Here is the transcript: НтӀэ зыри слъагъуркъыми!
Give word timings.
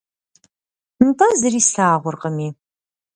НтӀэ 1.07 1.27
зыри 1.39 1.61
слъагъуркъыми! 1.67 2.49